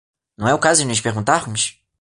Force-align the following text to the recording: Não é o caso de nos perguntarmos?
Não 0.35 0.47
é 0.47 0.53
o 0.55 0.59
caso 0.59 0.81
de 0.81 0.87
nos 0.87 0.99
perguntarmos? 0.99 1.79